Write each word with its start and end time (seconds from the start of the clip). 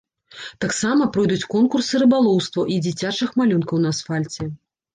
Таксама 0.63 1.07
пройдуць 1.17 1.49
конкурсы 1.55 2.01
рыбалоўства 2.05 2.67
і 2.73 2.81
дзіцячых 2.89 3.39
малюнкаў 3.43 3.77
на 3.87 3.95
асфальце. 3.97 4.53